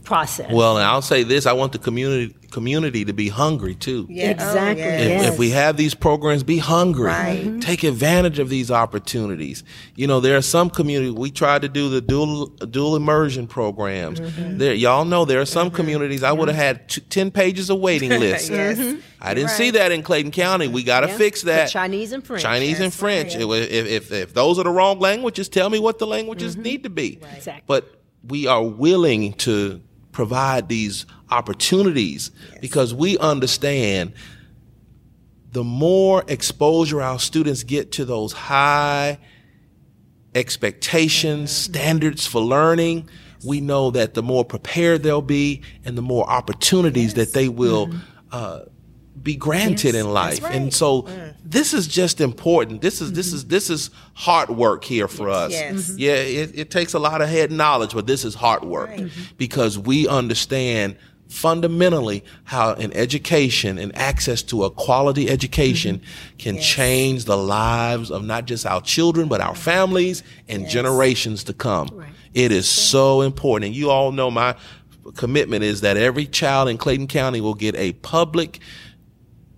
[0.06, 0.50] process.
[0.52, 4.06] Well, and I'll say this: I want the community community to be hungry too.
[4.08, 4.28] Yeah.
[4.28, 5.00] Oh, Exactly, yes.
[5.02, 5.32] If, Yes.
[5.34, 7.06] if we have these programs, be hungry.
[7.06, 7.44] Right.
[7.44, 7.60] Mhm.
[7.60, 9.62] Take advantage of these opportunities.
[9.96, 14.20] You know, there are some communities we tried to do the dual dual immersion programs.
[14.20, 14.58] Mm-hmm.
[14.58, 17.80] There, y'all know there are some communities I would have had t- ten pages of
[17.80, 18.48] waiting lists.
[18.48, 18.78] Yes.
[19.20, 19.56] I didn't Right.
[19.56, 20.68] see that in Clayton County.
[20.68, 21.16] We got to Yeah.
[21.18, 21.70] fix The that.
[21.70, 22.42] Chinese and French.
[22.42, 23.34] Chinese and French.
[23.34, 23.42] right.
[23.42, 26.84] It If, if, if those are the wrong languages, tell me what the languages need
[26.84, 27.18] to be.
[27.36, 27.62] Exactly.
[27.66, 27.90] But
[28.28, 29.80] we are willing to
[30.16, 32.30] provide these opportunities.
[32.62, 34.14] Because we understand
[35.52, 39.18] the more exposure our students get to those high
[40.34, 43.10] expectations, standards for learning,
[43.44, 47.90] we know that the more prepared they'll be and the more opportunities that they will
[48.32, 48.60] uh,
[49.22, 50.42] be granted in life.
[50.42, 50.54] right.
[50.54, 51.08] And so
[51.44, 52.82] this is just important.
[52.82, 53.36] This is this mm-hmm.
[53.36, 55.52] is this is hard work here for us.
[55.52, 55.90] Yes.
[55.90, 55.94] Mhm.
[55.98, 56.42] Yeah, mm-hmm.
[56.54, 59.00] it, it takes a lot of head knowledge, but this is hard work Right.
[59.00, 59.22] Mm-hmm.
[59.36, 60.96] because we understand
[61.28, 66.00] fundamentally how an education and access to a quality education
[66.38, 66.64] can Yes.
[66.64, 71.88] change the lives of not just our children but our families and generations to come.
[71.92, 72.10] Right.
[72.32, 73.66] It is so important.
[73.68, 74.54] And you all know my
[75.16, 78.60] commitment is that every child in Clayton County will get a public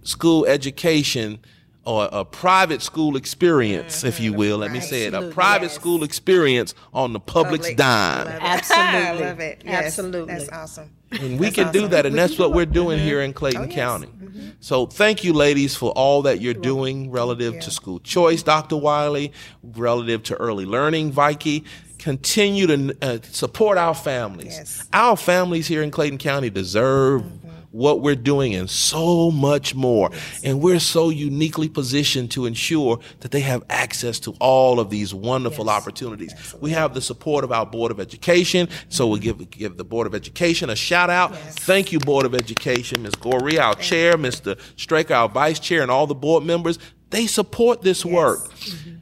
[0.08, 1.38] school education
[1.84, 4.38] or a private school experience, if you mm-hmm.
[4.38, 4.58] will.
[4.58, 5.74] Let me say it a private Yes.
[5.74, 7.76] school experience on the public's Public.
[7.78, 8.26] dime.
[8.26, 8.38] Love.
[8.40, 8.84] Absolutely.
[8.94, 9.62] I love it.
[9.64, 9.84] Yes.
[9.86, 10.34] Absolutely.
[10.34, 10.90] That's awesome.
[11.12, 13.06] And we That's can do that, and that's what we're doing mm-hmm.
[13.06, 13.74] here in Clayton Oh, yes.
[13.74, 14.08] County.
[14.08, 14.48] Mm-hmm.
[14.60, 18.76] So thank you, ladies, for all that you're doing relative to school choice, Dr.
[18.76, 19.32] Wiley,
[19.62, 21.64] relative to early learning, Viki.
[21.98, 24.56] Continue to uh, support our families.
[24.56, 24.88] Yes.
[24.92, 27.24] Our families here in Clayton County deserve
[27.70, 30.10] what we're doing and so much more.
[30.42, 35.12] And we're so uniquely positioned to ensure that they have access to all of these
[35.12, 36.34] wonderful opportunities.
[36.60, 40.06] We have the support of our Board of Education, so we'll give, give the Board
[40.06, 41.36] of Education a shout out.
[41.36, 43.12] Thank you, Board of Education, Ms.
[43.12, 44.58] Goree, our chair, Mr.
[44.76, 46.78] Straker, our vice chair, and all the board members.
[47.10, 48.97] They support this work mm-hmm.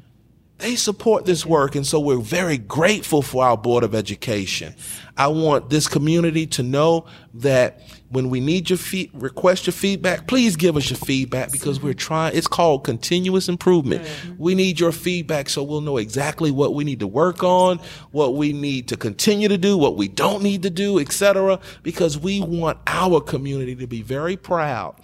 [0.58, 4.74] They support this work and so we're very grateful for our board of education.
[5.16, 10.26] I want this community to know that when we need your feed, request your feedback
[10.26, 14.02] please give us your feedback because we're trying it's called continuous improvement.
[14.02, 14.34] Mm-hmm.
[14.38, 17.78] We need your feedback so we'll know exactly what we need to work on
[18.12, 22.18] what we need to continue to do what we don't need to do etc because
[22.18, 24.96] we want our community to be very proud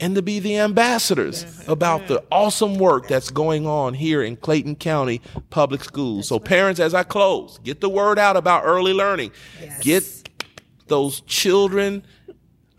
[0.00, 4.76] and to be the ambassadors about the awesome work that's going on here in Clayton
[4.76, 5.20] County
[5.50, 6.26] Public Schools.
[6.28, 9.32] So, parents, as I close, get the word out about early learning.
[9.82, 10.28] Get
[10.88, 12.02] those children.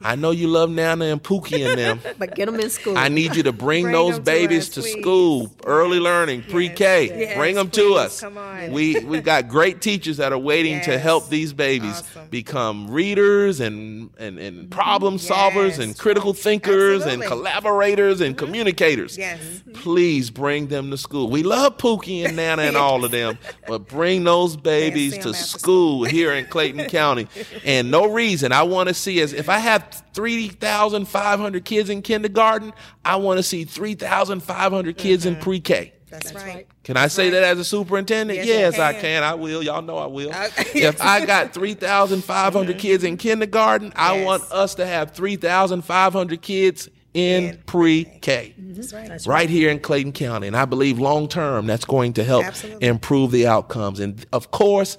[0.04, 2.02] I know you love Nana and Pookie and them.
[2.18, 2.98] But get them in school.
[2.98, 6.44] I need you to bring, Bring those them to babies us, to school, early learning,
[6.44, 7.08] pre-K.
[7.08, 8.20] Yes, bring them to us.
[8.22, 8.72] Come on.
[8.72, 12.28] We we've got great teachers that are waiting to help these babies Awesome.
[12.30, 18.46] become readers and and, and problem solvers and critical thinkers and collaborators and mm-hmm.
[18.46, 19.18] communicators.
[19.18, 19.64] Yes.
[19.74, 21.30] Please bring them to school.
[21.30, 23.38] We love Pookie and Nana and all of them,
[23.68, 27.28] but bring those babies Yes, to see 'em school here in Clayton County.
[27.64, 32.74] And no reason I want to see is if I have 3,500 kids in kindergarten,
[33.06, 35.44] I want to see 3,500 kids in mm-hmm.
[35.44, 35.94] pre-K.
[36.10, 36.68] That's, right.
[36.84, 38.38] Can I say that as a superintendent?
[38.38, 39.02] Yes, you Yes, I can.
[39.02, 39.24] can.
[39.24, 39.64] I will.
[39.64, 40.30] Y'all know I will.
[40.30, 40.82] Okay.
[40.82, 47.44] if I got 3,500 kids in kindergarten, I want us to have 3,500 kids in
[47.46, 48.56] In pre-K.
[48.60, 48.74] Mm-hmm.
[48.74, 49.26] That's right.
[49.26, 50.48] Right here in Clayton County.
[50.48, 52.88] And I believe long term that's going to help Absolutely.
[52.88, 54.00] improve the outcomes.
[54.00, 54.98] And of course,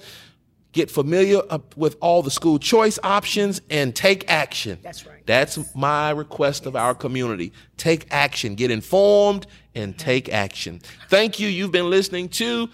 [0.73, 1.39] get familiar
[1.75, 4.79] with all the school choice options and take action.
[4.81, 5.25] That's right.
[5.25, 7.53] That's my request of our community.
[7.77, 10.81] Take action, get informed, and take action.
[11.09, 11.47] Thank you.
[11.47, 12.69] You've been listening to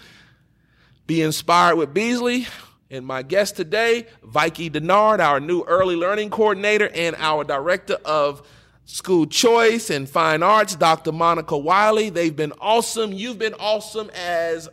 [1.06, 2.46] Be Inspired with Beasley.
[2.90, 8.44] And my guest today, Viki Dennard, our new early learning coordinator and our director of
[8.86, 11.12] school choice and fine arts, Dr.
[11.12, 12.10] Monica Wiley.
[12.10, 13.12] They've been awesome.
[13.12, 14.68] You've been awesome as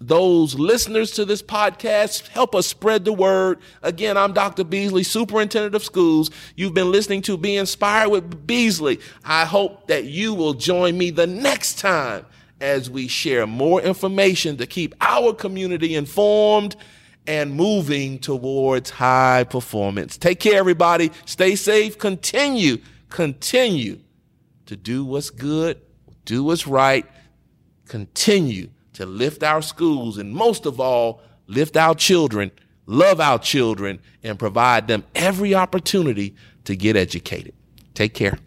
[0.00, 2.28] those listeners to this podcast.
[2.28, 3.58] Help us spread the word.
[3.82, 4.64] Again, I'm Dr.
[4.64, 6.30] Beasley, Superintendent of Schools.
[6.56, 8.98] You've been listening to Be Inspired with Beasley.
[9.24, 12.24] I hope that you will join me the next time
[12.62, 16.76] as we share more information to keep our community informed
[17.26, 20.16] and moving towards high performance.
[20.16, 21.10] Take care, everybody.
[21.26, 21.98] Stay safe.
[21.98, 22.78] Continue,
[23.10, 24.00] continue
[24.64, 25.78] to do what's good,
[26.24, 27.04] do what's right,
[27.86, 32.50] continue to lift our schools, and most of all, lift our children,
[32.86, 36.34] love our children, and provide them every opportunity
[36.64, 37.54] to get educated.
[37.94, 38.38] Take care.